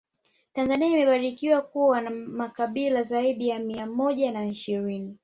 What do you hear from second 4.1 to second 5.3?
na ishirini